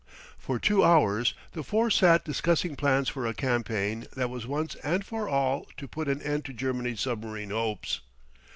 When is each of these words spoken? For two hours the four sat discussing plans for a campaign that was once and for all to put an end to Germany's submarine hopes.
For 0.39 0.57
two 0.57 0.83
hours 0.83 1.35
the 1.51 1.61
four 1.61 1.91
sat 1.91 2.25
discussing 2.25 2.75
plans 2.75 3.07
for 3.07 3.27
a 3.27 3.35
campaign 3.35 4.07
that 4.15 4.31
was 4.31 4.47
once 4.47 4.73
and 4.83 5.05
for 5.05 5.29
all 5.29 5.67
to 5.77 5.87
put 5.87 6.07
an 6.07 6.23
end 6.23 6.43
to 6.45 6.53
Germany's 6.53 7.01
submarine 7.01 7.51
hopes. 7.51 7.99